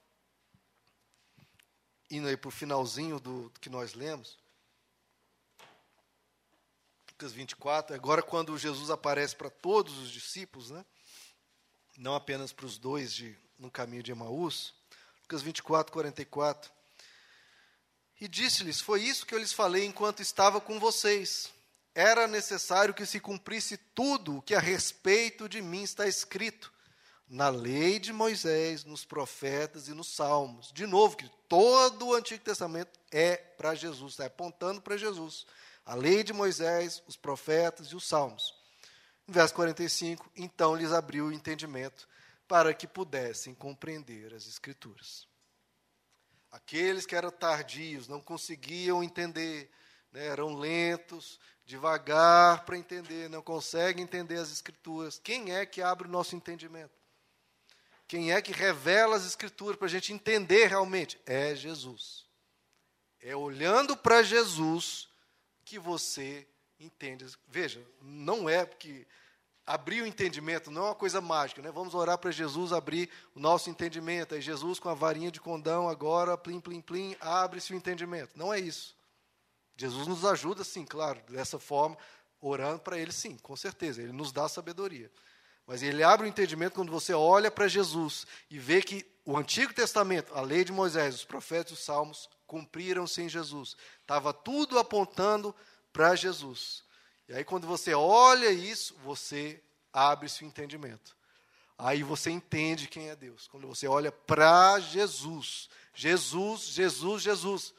indo 2.11 2.27
aí 2.27 2.37
para 2.37 2.49
o 2.49 2.53
finalzinho 2.53 3.21
do, 3.21 3.51
do 3.51 3.61
que 3.61 3.69
nós 3.69 3.95
lemos, 3.95 4.39
Lucas 7.11 7.33
24, 7.33 7.95
agora 7.95 8.23
quando 8.23 8.57
Jesus 8.59 8.91
aparece 8.91 9.37
para 9.37 9.51
todos 9.51 9.99
os 9.99 10.11
discípulos, 10.11 10.71
né? 10.71 10.85
não 11.97 12.15
apenas 12.15 12.53
para 12.53 12.67
os 12.67 12.79
dois 12.79 13.13
de, 13.13 13.39
no 13.59 13.71
caminho 13.71 14.03
de 14.03 14.11
Emaús, 14.11 14.75
Lucas 15.23 15.43
24, 15.43 15.93
44, 15.93 16.73
e 18.21 18.27
disse-lhes: 18.27 18.81
Foi 18.81 19.03
isso 19.03 19.27
que 19.27 19.35
eu 19.35 19.39
lhes 19.39 19.53
falei 19.53 19.85
enquanto 19.85 20.21
estava 20.21 20.61
com 20.61 20.81
vocês. 20.81 21.53
Era 21.95 22.27
necessário 22.27 22.95
que 22.95 23.05
se 23.05 23.21
cumprisse 23.21 23.77
tudo 23.77 24.39
o 24.39 24.43
que 24.43 24.55
a 24.55 24.61
respeito 24.61 25.49
de 25.49 25.61
mim 25.61 25.83
está 25.83 26.07
escrito 26.07 26.73
na 27.33 27.49
lei 27.49 27.99
de 27.99 28.13
Moisés, 28.13 28.85
nos 28.85 29.07
profetas 29.07 29.89
e 29.89 29.95
nos 29.95 30.09
salmos. 30.09 30.71
De 30.71 30.87
novo, 30.87 31.17
que 31.17 31.27
todo 31.49 32.09
o 32.09 32.15
Antigo 32.15 32.45
Testamento 32.45 33.01
é 33.11 33.37
para 33.37 33.75
Jesus, 33.75 34.13
está 34.13 34.27
apontando 34.27 34.83
para 34.83 34.99
Jesus. 34.99 35.47
A 35.87 35.95
lei 35.95 36.23
de 36.23 36.35
Moisés, 36.35 37.03
os 37.09 37.17
profetas 37.17 37.87
e 37.87 37.97
os 37.97 38.07
salmos. 38.07 38.55
No 39.27 39.33
verso 39.33 39.55
45, 39.55 40.31
então 40.37 40.77
lhes 40.77 40.93
abriu 40.93 41.25
o 41.25 41.33
entendimento 41.33 42.07
para 42.47 42.75
que 42.75 42.87
pudessem 42.87 43.55
compreender 43.55 44.35
as 44.35 44.47
Escrituras. 44.47 45.27
Aqueles 46.51 47.07
que 47.07 47.17
eram 47.17 47.31
tardios, 47.31 48.09
não 48.09 48.21
conseguiam 48.21 49.03
entender, 49.03 49.71
né, 50.13 50.27
eram 50.27 50.55
lentos, 50.55 51.41
devagar 51.65 52.67
para 52.67 52.77
entender, 52.77 53.31
não 53.31 53.41
conseguem 53.41 54.05
entender 54.05 54.37
as 54.37 54.53
Escrituras. 54.53 55.19
Quem 55.19 55.55
é 55.55 55.65
que 55.65 55.81
abre 55.81 56.07
o 56.07 56.11
nosso 56.11 56.37
entendimento? 56.37 57.02
Quem 58.07 58.33
é 58.33 58.43
que 58.43 58.53
revela 58.53 59.17
as 59.17 59.25
Escrituras 59.25 59.77
para 59.77 59.87
a 59.87 59.91
gente 59.91 60.13
entender 60.13 60.67
realmente? 60.67 61.21
É 61.25 61.55
Jesus. 61.55 62.27
É 63.21 63.35
olhando 63.35 63.97
para 63.97 64.23
Jesus 64.23 65.09
que 65.65 65.79
você 65.79 66.47
entende. 66.79 67.27
Veja, 67.49 67.83
não 68.01 68.49
é 68.49 68.65
porque 68.67 69.07
abrir 69.67 70.03
o 70.03 70.07
entendimento 70.07 70.71
não 70.71 70.83
é 70.83 70.85
uma 70.87 70.95
coisa 70.95 71.21
mágica, 71.21 71.63
né? 71.63 71.71
Vamos 71.71 71.95
orar 71.95 72.19
para 72.19 72.31
Jesus 72.31 72.73
abrir 72.73 73.09
o 73.35 73.41
nosso 73.41 73.71
entendimento. 73.71 74.35
Aí 74.35 74.41
Jesus 74.41 74.79
com 74.79 74.89
a 74.89 74.95
varinha 74.95 75.31
de 75.31 75.41
condão 75.41 75.89
agora, 75.89 76.37
plim, 76.37 76.61
plim, 76.61 76.81
plim, 76.81 77.17
abre-se 77.21 77.73
o 77.73 77.77
entendimento. 77.77 78.37
Não 78.37 78.53
é 78.53 78.59
isso. 78.59 78.97
Jesus 79.77 80.07
nos 80.07 80.25
ajuda, 80.25 80.65
sim, 80.65 80.85
claro, 80.85 81.21
dessa 81.29 81.59
forma, 81.59 81.97
orando 82.41 82.81
para 82.81 82.99
Ele, 82.99 83.13
sim, 83.13 83.37
com 83.39 83.57
certeza. 83.57 84.03
Ele 84.03 84.13
nos 84.13 84.33
dá 84.33 84.49
sabedoria. 84.49 85.11
Mas 85.67 85.83
ele 85.83 86.03
abre 86.03 86.27
o 86.27 86.29
entendimento 86.29 86.75
quando 86.75 86.91
você 86.91 87.13
olha 87.15 87.51
para 87.51 87.69
Jesus 87.69 88.27
e 88.51 88.59
vê 88.59 88.83
que 88.83 89.07
o 89.25 89.37
Antigo 89.37 89.73
Testamento, 89.73 90.35
a 90.35 90.41
lei 90.41 90.65
de 90.65 90.73
Moisés, 90.73 91.15
os 91.15 91.25
profetas 91.25 91.71
e 91.71 91.75
os 91.75 91.85
salmos 91.85 92.29
cumpriram-se 92.47 93.23
em 93.23 93.29
Jesus. 93.29 93.77
Estava 94.01 94.33
tudo 94.33 94.79
apontando 94.79 95.55
para 95.93 96.15
Jesus. 96.15 96.83
E 97.29 97.35
aí, 97.35 97.45
quando 97.45 97.67
você 97.67 97.95
olha 97.95 98.51
isso, 98.51 98.97
você 99.05 99.63
abre-se 99.93 100.43
o 100.43 100.47
entendimento. 100.47 101.17
Aí 101.79 102.03
você 102.03 102.31
entende 102.31 102.89
quem 102.89 103.09
é 103.09 103.17
Deus. 103.17 103.49
Quando 103.49 103.67
você 103.67 103.87
olha 103.87 104.13
para 104.13 104.79
Jesus. 104.81 105.69
Jesus, 105.95 106.63
Jesus, 106.63 107.23
Jesus. 107.23 107.75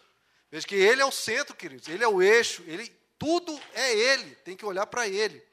Veja 0.50 0.68
que 0.68 0.76
Ele 0.76 1.02
é 1.02 1.06
o 1.06 1.12
centro, 1.12 1.56
queridos. 1.56 1.88
Ele 1.88 2.04
é 2.04 2.08
o 2.08 2.22
eixo. 2.22 2.64
Ele, 2.66 2.88
tudo 3.18 3.58
é 3.74 3.94
Ele. 3.94 4.36
Tem 4.36 4.56
que 4.56 4.66
olhar 4.66 4.86
para 4.88 5.08
Ele. 5.08 5.44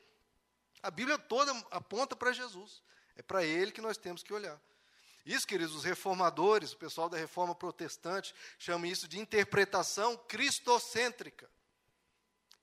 A 0.83 0.91
Bíblia 0.91 1.19
toda 1.19 1.53
aponta 1.71 2.17
para 2.17 2.33
Jesus. 2.33 2.83
É 3.17 3.23
para 3.23 3.45
ele 3.45 3.73
que 3.73 3.81
nós 3.81 3.97
temos 3.97 4.23
que 4.23 4.33
olhar. 4.33 4.61
Isso, 5.25 5.47
queridos, 5.47 5.75
os 5.75 5.85
reformadores, 5.85 6.73
o 6.73 6.77
pessoal 6.79 7.09
da 7.09 7.19
reforma 7.19 7.55
protestante, 7.55 8.35
chama 8.59 8.89
isso 8.89 9.07
de 9.07 9.19
interpretação 9.19 10.17
cristocêntrica. 10.17 11.51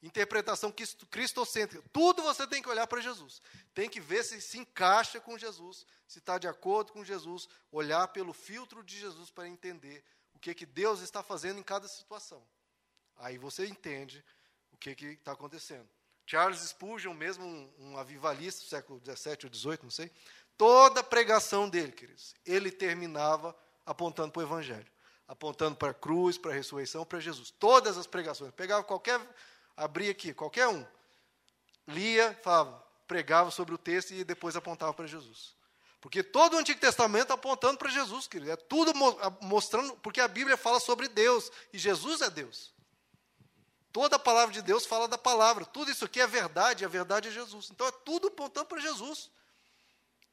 Interpretação 0.02 0.74
cristocêntrica. 1.10 1.88
Tudo 1.92 2.22
você 2.24 2.46
tem 2.48 2.62
que 2.62 2.70
olhar 2.70 2.88
para 2.88 3.02
Jesus. 3.02 3.42
Tem 3.74 3.90
que 3.90 4.00
ver 4.00 4.24
se 4.24 4.40
se 4.42 4.58
encaixa 4.58 5.20
com 5.20 5.38
Jesus, 5.38 5.86
se 6.08 6.20
está 6.20 6.38
de 6.38 6.48
acordo 6.48 6.92
com 6.94 7.04
Jesus, 7.04 7.48
olhar 7.72 8.08
pelo 8.10 8.34
filtro 8.34 8.84
de 8.84 9.00
Jesus 9.00 9.30
para 9.30 9.48
entender 9.48 10.04
o 10.34 10.40
que, 10.40 10.54
que 10.54 10.66
Deus 10.66 11.02
está 11.02 11.24
fazendo 11.24 11.60
em 11.60 11.64
cada 11.64 11.88
situação. 11.88 12.46
Aí 13.18 13.38
você 13.38 13.66
entende 13.66 14.24
o 14.72 14.78
que 14.78 14.92
está 14.92 15.32
acontecendo. 15.32 15.90
Charles 16.27 16.60
Spurgeon, 16.60 17.13
mesmo 17.13 17.46
um, 17.46 17.72
um 17.79 17.98
avivalista 17.98 18.62
do 18.62 18.67
século 18.67 19.00
XVII 19.00 19.38
ou 19.46 19.53
XVIII, 19.53 19.79
não 19.84 19.89
sei, 19.89 20.12
toda 20.57 21.00
a 21.00 21.03
pregação 21.03 21.69
dele, 21.69 21.93
queridos, 21.93 22.36
ele 22.46 22.69
terminava 22.69 23.55
apontando 23.86 24.34
para 24.34 24.41
o 24.41 24.43
Evangelho, 24.43 24.86
apontando 25.25 25.77
para 25.77 25.91
a 25.91 25.93
cruz, 25.93 26.38
para 26.38 26.51
a 26.51 26.53
ressurreição, 26.53 27.05
para 27.05 27.22
Jesus. 27.22 27.50
Todas 27.51 27.98
as 27.98 28.05
pregações. 28.05 28.51
Pegava 28.51 28.84
qualquer, 28.84 29.22
abria 29.77 30.12
aqui, 30.12 30.34
qualquer 30.34 30.67
um, 30.67 30.86
lia, 31.88 32.38
falava, 32.43 32.86
pregava 33.07 33.50
sobre 33.50 33.74
o 33.74 33.77
texto 33.77 34.12
e 34.12 34.25
depois 34.25 34.57
apontava 34.57 34.93
para 34.93 35.07
Jesus. 35.07 35.55
Porque 36.01 36.22
todo 36.22 36.55
o 36.55 36.57
Antigo 36.57 36.79
Testamento 36.81 37.31
apontando 37.31 37.77
para 37.77 37.89
Jesus, 37.89 38.27
querido. 38.27 38.51
É 38.51 38.57
tudo 38.57 38.91
mostrando, 39.39 39.96
porque 39.98 40.19
a 40.19 40.27
Bíblia 40.27 40.57
fala 40.57 40.81
sobre 40.81 41.07
Deus 41.07 41.50
e 41.72 41.77
Jesus 41.77 42.19
é 42.19 42.29
Deus. 42.29 42.75
Toda 43.98 44.18
a 44.18 44.20
palavra 44.20 44.54
de 44.54 44.62
Deus 44.62 44.86
fala 44.86 45.08
da 45.08 45.18
palavra. 45.18 45.66
Tudo 45.66 45.89
isso 45.89 46.06
aqui 46.06 46.22
é 46.22 46.27
verdade, 46.27 46.86
a 46.86 46.88
verdade 46.88 47.30
é 47.30 47.32
Jesus. 47.32 47.72
Então 47.72 47.88
é 47.88 47.92
tudo 47.92 48.27
apontando 48.27 48.68
para 48.68 48.80
Jesus. 48.80 49.32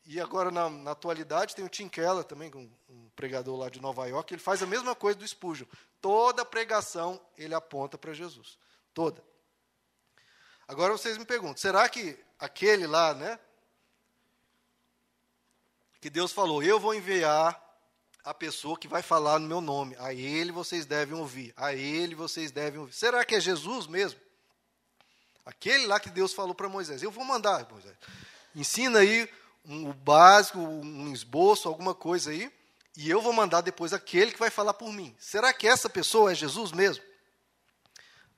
E 0.04 0.21
agora, 0.21 0.50
na, 0.50 0.68
na, 0.68 0.90
atualidade, 0.90 1.56
tem 1.56 1.64
o 1.64 1.68
Tim 1.71 1.88
Keller 1.88 2.25
também, 2.25 2.54
um, 2.54 2.71
um, 2.90 3.09
pregador 3.16 3.56
lá 3.59 3.71
de 3.71 3.80
Nova 3.80 4.06
York, 4.06 4.35
ele 4.35 4.42
faz 4.42 4.62
a 4.62 4.66
mesma 4.66 4.94
coisa 4.94 5.18
do 5.18 5.26
Spurgeon. 5.26 5.66
Toda 5.99 6.44
pregação 6.44 7.18
ele 7.38 7.54
aponta 7.54 7.97
para 7.97 8.12
Jesus. 8.12 8.59
Toda. 8.92 9.25
Agora 10.68 10.92
vocês 10.92 11.16
me 11.16 11.25
perguntam, 11.25 11.56
será 11.56 11.88
que 11.88 12.23
aquele 12.38 12.87
lá, 12.87 13.14
né? 13.14 13.40
Que 16.02 16.11
Deus 16.11 16.33
falou, 16.33 16.62
eu 16.62 16.78
vou 16.78 16.94
enviar 16.94 17.63
a 18.25 18.33
pessoa 18.33 18.78
que 18.78 18.88
vai 18.88 19.02
falar 19.02 19.38
no 19.38 19.47
meu 19.47 19.61
nome. 19.61 19.95
A 19.99 20.14
ele 20.14 20.50
vocês 20.50 20.87
devem 20.87 21.14
ouvir. 21.14 21.52
A 21.57 21.75
ele 21.75 22.14
vocês 22.14 22.50
devem 22.50 22.81
ouvir. 22.81 22.95
Será 22.95 23.25
que 23.25 23.35
é 23.35 23.40
Jesus 23.40 23.87
mesmo? 23.87 24.19
Aquele 25.45 25.87
lá 25.87 26.00
que 26.00 26.09
Deus 26.09 26.33
falou 26.33 26.54
para 26.54 26.69
Moisés. 26.69 27.02
Eu 27.02 27.11
vou 27.11 27.25
mandar, 27.25 27.69
Moisés. 27.71 27.95
Ensina 28.57 29.00
aí 29.00 29.28
um, 29.64 29.90
o 29.90 29.93
básico, 29.93 30.59
um 30.59 31.12
esboço, 31.12 31.69
alguma 31.69 31.95
coisa 31.95 32.31
aí. 32.31 32.50
E 32.97 33.11
eu 33.11 33.21
vou 33.21 33.33
mandar 33.33 33.61
depois 33.61 33.93
aquele 33.93 34.33
que 34.33 34.38
vai 34.38 34.50
falar 34.50 34.73
por 34.73 34.90
mim. 34.90 35.14
Será 35.19 35.52
que 35.52 35.69
essa 35.69 35.90
pessoa 35.90 36.33
é 36.33 36.35
Jesus 36.35 36.73
mesmo? 36.73 37.04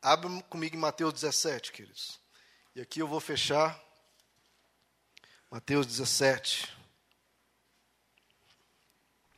Abra 0.03 0.29
comigo 0.45 0.75
em 0.75 0.81
Mateus 0.81 1.13
17, 1.13 1.71
queridos. 1.71 2.19
E 2.75 2.81
aqui 2.81 3.01
eu 3.01 3.07
vou 3.07 3.21
fechar. 3.21 3.81
Mateus 5.49 5.87
17. 5.87 6.76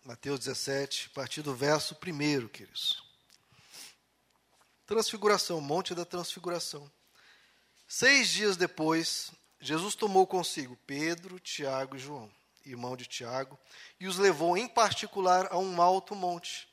Mateus 0.08 0.40
17, 0.40 1.10
a 1.12 1.14
partir 1.14 1.42
do 1.42 1.54
verso 1.54 1.94
1, 1.94 2.48
queridos. 2.48 3.04
Transfiguração, 4.86 5.60
Monte 5.60 5.94
da 5.94 6.02
Transfiguração. 6.02 6.90
Seis 7.86 8.30
dias 8.30 8.56
depois, 8.56 9.30
Jesus 9.60 9.94
tomou 9.94 10.26
consigo 10.26 10.78
Pedro, 10.86 11.38
Tiago 11.38 11.94
e 11.94 11.98
João, 11.98 12.32
irmão 12.64 12.96
de 12.96 13.04
Tiago, 13.04 13.58
e 14.00 14.08
os 14.08 14.16
levou 14.16 14.56
em 14.56 14.66
particular 14.66 15.46
a 15.50 15.58
um 15.58 15.82
alto 15.82 16.14
monte. 16.14 16.66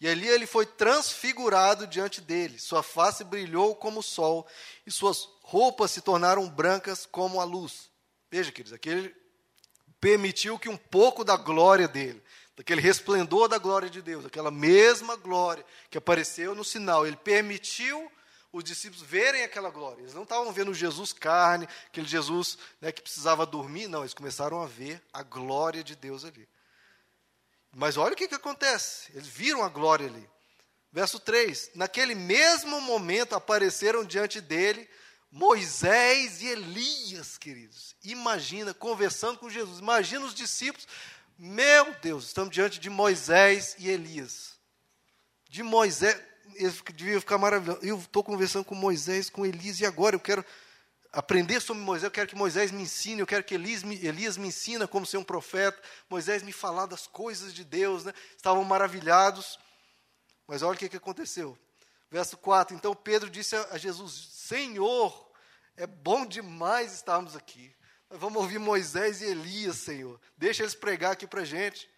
E 0.00 0.08
ali 0.08 0.26
ele 0.26 0.46
foi 0.46 0.64
transfigurado 0.64 1.86
diante 1.86 2.22
dele. 2.22 2.58
Sua 2.58 2.82
face 2.82 3.22
brilhou 3.24 3.76
como 3.76 4.00
o 4.00 4.02
sol, 4.02 4.48
e 4.86 4.90
suas 4.90 5.28
roupas 5.42 5.90
se 5.90 6.00
tornaram 6.00 6.48
brancas 6.48 7.04
como 7.04 7.42
a 7.42 7.44
luz. 7.44 7.90
Veja, 8.30 8.50
queridos, 8.50 8.72
aqui 8.72 8.88
ele 8.88 9.20
permitiu 10.00 10.58
que 10.58 10.70
um 10.70 10.78
pouco 10.78 11.22
da 11.22 11.36
glória 11.36 11.86
dele, 11.86 12.22
daquele 12.60 12.82
resplendor 12.82 13.48
da 13.48 13.56
glória 13.56 13.88
de 13.88 14.02
Deus, 14.02 14.26
aquela 14.26 14.50
mesma 14.50 15.16
glória 15.16 15.64
que 15.88 15.96
apareceu 15.96 16.54
no 16.54 16.62
sinal. 16.62 17.06
Ele 17.06 17.16
permitiu 17.16 18.12
os 18.52 18.62
discípulos 18.62 19.02
verem 19.02 19.42
aquela 19.42 19.70
glória. 19.70 20.02
Eles 20.02 20.12
não 20.12 20.24
estavam 20.24 20.52
vendo 20.52 20.74
Jesus 20.74 21.10
carne, 21.10 21.66
aquele 21.86 22.06
Jesus 22.06 22.58
né, 22.78 22.92
que 22.92 23.00
precisava 23.00 23.46
dormir, 23.46 23.88
não, 23.88 24.00
eles 24.00 24.12
começaram 24.12 24.60
a 24.60 24.66
ver 24.66 25.02
a 25.10 25.22
glória 25.22 25.82
de 25.82 25.96
Deus 25.96 26.22
ali. 26.22 26.46
Mas 27.74 27.96
olha 27.96 28.12
o 28.12 28.16
que, 28.16 28.28
que 28.28 28.34
acontece, 28.34 29.10
eles 29.14 29.26
viram 29.26 29.64
a 29.64 29.68
glória 29.70 30.06
ali. 30.06 30.28
Verso 30.92 31.18
3: 31.18 31.70
Naquele 31.74 32.14
mesmo 32.14 32.78
momento 32.82 33.34
apareceram 33.34 34.04
diante 34.04 34.38
dele 34.38 34.86
Moisés 35.32 36.42
e 36.42 36.48
Elias, 36.48 37.38
queridos. 37.38 37.96
Imagina, 38.04 38.74
conversando 38.74 39.38
com 39.38 39.48
Jesus. 39.48 39.78
Imagina 39.78 40.26
os 40.26 40.34
discípulos 40.34 40.86
meu 41.42 41.94
Deus, 42.02 42.26
estamos 42.26 42.54
diante 42.54 42.78
de 42.78 42.90
Moisés 42.90 43.74
e 43.78 43.88
Elias. 43.88 44.58
De 45.48 45.62
Moisés, 45.62 46.22
eles 46.54 46.82
deviam 46.94 47.18
ficar 47.18 47.38
maravilhosos. 47.38 47.82
Eu 47.82 47.96
estou 47.98 48.22
conversando 48.22 48.66
com 48.66 48.74
Moisés, 48.74 49.30
com 49.30 49.46
Elias, 49.46 49.80
e 49.80 49.86
agora 49.86 50.14
eu 50.14 50.20
quero 50.20 50.44
aprender 51.10 51.58
sobre 51.60 51.82
Moisés, 51.82 52.04
eu 52.04 52.10
quero 52.10 52.28
que 52.28 52.36
Moisés 52.36 52.70
me 52.70 52.82
ensine, 52.82 53.22
eu 53.22 53.26
quero 53.26 53.42
que 53.42 53.54
Elias 53.54 53.82
me, 53.82 53.96
Elias 54.04 54.36
me 54.36 54.48
ensina 54.48 54.86
como 54.86 55.06
ser 55.06 55.16
um 55.16 55.24
profeta, 55.24 55.80
Moisés 56.10 56.42
me 56.42 56.52
falar 56.52 56.84
das 56.84 57.06
coisas 57.06 57.54
de 57.54 57.64
Deus, 57.64 58.04
né? 58.04 58.12
estavam 58.36 58.62
maravilhados, 58.62 59.58
mas 60.46 60.62
olha 60.62 60.74
o 60.74 60.78
que, 60.78 60.90
que 60.90 60.96
aconteceu, 60.98 61.58
verso 62.10 62.36
4, 62.36 62.76
então 62.76 62.94
Pedro 62.94 63.30
disse 63.30 63.56
a, 63.56 63.68
a 63.72 63.78
Jesus, 63.78 64.28
Senhor, 64.34 65.32
é 65.74 65.86
bom 65.86 66.26
demais 66.26 66.92
estarmos 66.92 67.34
aqui, 67.34 67.74
vamos 68.10 68.42
ouvir 68.42 68.58
Moisés 68.58 69.22
e 69.22 69.26
Elias, 69.26 69.76
Senhor. 69.76 70.20
Deixa 70.36 70.62
eles 70.62 70.74
pregar 70.74 71.12
aqui 71.12 71.26
para 71.26 71.42
a 71.42 71.44
gente. 71.44 71.88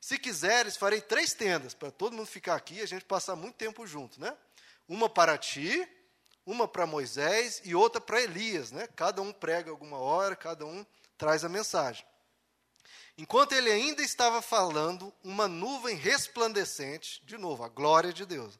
Se 0.00 0.18
quiseres, 0.18 0.76
farei 0.76 1.00
três 1.00 1.32
tendas 1.32 1.74
para 1.74 1.90
todo 1.90 2.14
mundo 2.14 2.26
ficar 2.26 2.54
aqui 2.54 2.76
e 2.76 2.82
a 2.82 2.86
gente 2.86 3.04
passar 3.04 3.34
muito 3.34 3.56
tempo 3.56 3.86
junto, 3.86 4.20
né? 4.20 4.36
Uma 4.88 5.08
para 5.08 5.36
ti, 5.36 5.86
uma 6.46 6.68
para 6.68 6.86
Moisés 6.86 7.60
e 7.64 7.74
outra 7.74 8.00
para 8.00 8.22
Elias, 8.22 8.70
né? 8.70 8.86
Cada 8.94 9.20
um 9.20 9.32
prega 9.32 9.70
alguma 9.70 9.98
hora, 9.98 10.36
cada 10.36 10.64
um 10.64 10.86
traz 11.16 11.44
a 11.44 11.48
mensagem. 11.48 12.06
Enquanto 13.16 13.52
ele 13.52 13.70
ainda 13.70 14.00
estava 14.00 14.40
falando, 14.40 15.12
uma 15.24 15.48
nuvem 15.48 15.96
resplandecente, 15.96 17.20
de 17.24 17.36
novo, 17.36 17.64
a 17.64 17.68
glória 17.68 18.12
de 18.12 18.24
Deus, 18.24 18.58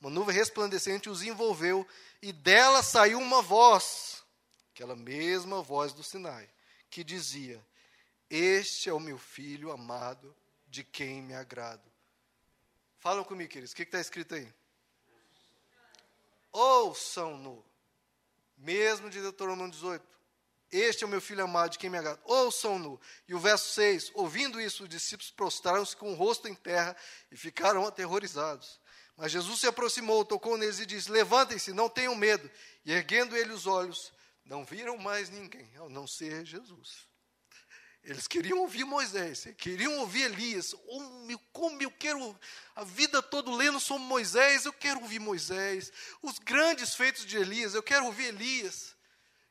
uma 0.00 0.08
nuvem 0.08 0.34
resplandecente 0.34 1.10
os 1.10 1.22
envolveu 1.22 1.86
e 2.22 2.32
dela 2.32 2.82
saiu 2.82 3.18
uma 3.18 3.42
voz, 3.42 4.17
aquela 4.78 4.94
mesma 4.94 5.60
voz 5.60 5.92
do 5.92 6.04
Sinai, 6.04 6.48
que 6.88 7.02
dizia: 7.02 7.60
Este 8.30 8.88
é 8.88 8.92
o 8.92 9.00
meu 9.00 9.18
filho 9.18 9.72
amado, 9.72 10.32
de 10.68 10.84
quem 10.84 11.20
me 11.20 11.34
agrado. 11.34 11.82
Falam 13.00 13.24
comigo, 13.24 13.50
queridos, 13.50 13.72
o 13.72 13.76
que 13.76 13.82
está 13.82 14.00
escrito 14.00 14.36
aí? 14.36 14.48
Ouçam-no, 16.52 17.64
mesmo 18.56 19.10
de 19.10 19.20
Deuteronômio 19.20 19.72
18. 19.72 20.06
Este 20.70 21.02
é 21.02 21.06
o 21.06 21.10
meu 21.10 21.20
filho 21.20 21.42
amado, 21.42 21.72
de 21.72 21.78
quem 21.78 21.90
me 21.90 21.98
agrada. 21.98 22.20
Ouçam-no. 22.24 23.00
E 23.26 23.34
o 23.34 23.40
verso 23.40 23.74
6: 23.74 24.12
Ouvindo 24.14 24.60
isso, 24.60 24.84
os 24.84 24.88
discípulos 24.88 25.32
prostraram-se 25.32 25.96
com 25.96 26.12
o 26.12 26.14
rosto 26.14 26.46
em 26.46 26.54
terra 26.54 26.96
e 27.32 27.36
ficaram 27.36 27.84
aterrorizados. 27.84 28.78
Mas 29.16 29.32
Jesus 29.32 29.58
se 29.58 29.66
aproximou, 29.66 30.24
tocou 30.24 30.56
neles 30.56 30.78
e 30.78 30.86
disse: 30.86 31.10
Levantem-se, 31.10 31.72
não 31.72 31.88
tenham 31.88 32.14
medo. 32.14 32.48
E 32.84 32.92
erguendo 32.92 33.36
ele 33.36 33.52
os 33.52 33.66
olhos, 33.66 34.12
não 34.48 34.64
viram 34.64 34.98
mais 34.98 35.30
ninguém, 35.30 35.70
ao 35.76 35.88
não 35.88 36.06
ser 36.06 36.44
Jesus. 36.44 37.06
Eles 38.02 38.26
queriam 38.26 38.58
ouvir 38.60 38.84
Moisés, 38.84 39.46
queriam 39.58 39.98
ouvir 39.98 40.22
Elias. 40.22 40.74
Oh, 40.74 41.38
como 41.52 41.80
eu 41.82 41.90
quero 41.90 42.36
a 42.74 42.82
vida 42.82 43.22
toda 43.22 43.50
lendo 43.50 43.78
sobre 43.78 44.04
Moisés, 44.04 44.64
eu 44.64 44.72
quero 44.72 45.00
ouvir 45.00 45.20
Moisés. 45.20 45.92
Os 46.22 46.38
grandes 46.38 46.94
feitos 46.94 47.24
de 47.24 47.36
Elias, 47.36 47.74
eu 47.74 47.82
quero 47.82 48.06
ouvir 48.06 48.26
Elias 48.26 48.96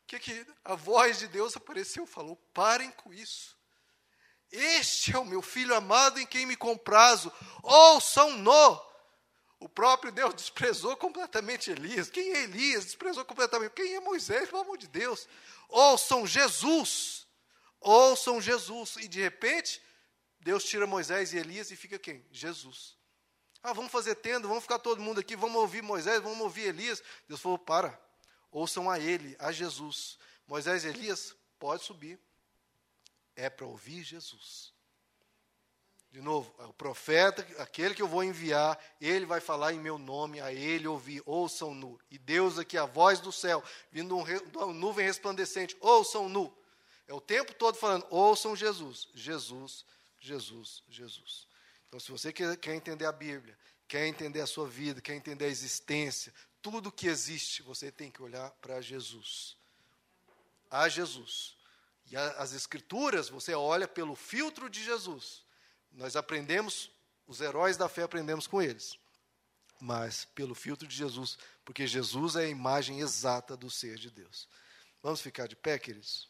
que, 0.07 0.17
que 0.17 0.47
a 0.63 0.73
voz 0.73 1.19
de 1.19 1.27
Deus 1.27 1.55
apareceu 1.55 2.05
falou: 2.07 2.37
parem 2.53 2.89
com 2.91 3.13
isso. 3.13 3.55
Este 4.49 5.13
é 5.13 5.19
o 5.19 5.25
meu 5.25 5.41
filho 5.41 5.75
amado 5.75 6.19
em 6.19 6.25
quem 6.25 6.45
me 6.45 6.55
comprazo. 6.55 7.31
Ouçam-no. 7.61 8.87
O 9.59 9.67
próprio 9.67 10.11
Deus 10.11 10.33
desprezou 10.35 10.95
completamente 10.95 11.71
Elias. 11.71 12.09
Quem 12.09 12.31
é 12.33 12.43
Elias? 12.43 12.85
Desprezou 12.85 13.25
completamente. 13.25 13.71
Quem 13.71 13.95
é 13.95 13.99
Moisés? 13.99 14.49
Pelo 14.49 14.61
amor 14.61 14.77
de 14.77 14.87
Deus. 14.87 15.27
Ouçam 15.67 16.27
Jesus. 16.27 17.25
Ouçam 17.79 18.39
Jesus. 18.39 18.97
E 18.97 19.07
de 19.07 19.19
repente, 19.19 19.81
Deus 20.39 20.63
tira 20.63 20.85
Moisés 20.85 21.33
e 21.33 21.37
Elias 21.37 21.71
e 21.71 21.75
fica 21.75 21.97
quem? 21.97 22.23
Jesus. 22.31 22.95
Ah, 23.63 23.73
vamos 23.73 23.91
fazer 23.91 24.15
tenda, 24.15 24.47
vamos 24.47 24.63
ficar 24.63 24.79
todo 24.79 25.01
mundo 25.01 25.19
aqui, 25.19 25.35
vamos 25.35 25.57
ouvir 25.57 25.81
Moisés, 25.81 26.21
vamos 26.21 26.39
ouvir 26.39 26.67
Elias. 26.67 27.01
Deus 27.27 27.41
falou: 27.41 27.57
para. 27.57 27.99
Ouçam 28.51 28.89
a 28.89 28.99
ele, 28.99 29.35
a 29.39 29.51
Jesus. 29.51 30.17
Moisés 30.47 30.85
e 30.85 30.87
Elias, 30.87 31.35
pode 31.59 31.83
subir. 31.83 32.19
É 33.35 33.49
para 33.49 33.65
ouvir 33.65 34.03
Jesus. 34.03 34.76
De 36.17 36.23
novo, 36.23 36.51
o 36.57 36.73
profeta, 36.73 37.45
aquele 37.61 37.93
que 37.93 38.01
eu 38.01 38.07
vou 38.07 38.23
enviar, 38.23 38.75
ele 38.99 39.23
vai 39.23 39.39
falar 39.39 39.71
em 39.73 39.79
meu 39.79 39.99
nome, 39.99 40.41
a 40.41 40.51
ele 40.51 40.87
ouvir, 40.87 41.21
ouçam-no. 41.27 41.99
E 42.09 42.17
Deus 42.17 42.57
aqui, 42.57 42.75
a 42.75 42.87
voz 42.87 43.19
do 43.19 43.31
céu, 43.31 43.63
vindo 43.91 44.17
de 44.23 44.57
uma 44.57 44.73
nuvem 44.73 45.05
resplandecente, 45.05 45.77
ouçam-no. 45.79 46.51
É 47.07 47.13
o 47.13 47.21
tempo 47.21 47.53
todo 47.53 47.77
falando, 47.77 48.07
ouçam 48.09 48.55
Jesus, 48.55 49.07
Jesus, 49.13 49.85
Jesus, 50.19 50.81
Jesus. 50.89 51.47
Então, 51.87 51.99
se 51.99 52.11
você 52.11 52.33
quer, 52.33 52.57
quer 52.57 52.73
entender 52.73 53.05
a 53.05 53.11
Bíblia, 53.11 53.55
quer 53.87 54.07
entender 54.07 54.41
a 54.41 54.47
sua 54.47 54.67
vida, 54.67 54.99
quer 54.99 55.13
entender 55.13 55.45
a 55.45 55.49
existência, 55.49 56.33
tudo 56.63 56.91
que 56.91 57.05
existe, 57.05 57.61
você 57.61 57.91
tem 57.91 58.09
que 58.09 58.23
olhar 58.23 58.49
para 58.59 58.81
Jesus. 58.81 59.55
A 60.71 60.89
Jesus. 60.89 61.55
E 62.09 62.17
a, 62.17 62.27
as 62.37 62.53
Escrituras, 62.53 63.29
você 63.29 63.53
olha 63.53 63.87
pelo 63.87 64.15
filtro 64.15 64.67
de 64.67 64.83
Jesus. 64.83 65.45
Nós 65.91 66.15
aprendemos, 66.15 66.91
os 67.25 67.41
heróis 67.41 67.77
da 67.77 67.89
fé 67.89 68.03
aprendemos 68.03 68.47
com 68.47 68.61
eles. 68.61 68.97
Mas 69.79 70.25
pelo 70.25 70.55
filtro 70.55 70.87
de 70.87 70.95
Jesus, 70.95 71.37
porque 71.63 71.85
Jesus 71.85 72.35
é 72.35 72.45
a 72.45 72.49
imagem 72.49 72.99
exata 72.99 73.55
do 73.55 73.69
ser 73.69 73.97
de 73.97 74.09
Deus. 74.09 74.47
Vamos 75.01 75.21
ficar 75.21 75.47
de 75.47 75.55
pé, 75.55 75.77
queridos? 75.77 76.29